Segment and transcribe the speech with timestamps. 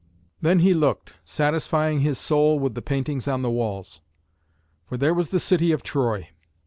[0.41, 4.01] Then he looked, satisfying his soul with the paintings on the walls.
[4.87, 6.29] For there was the city of Troy.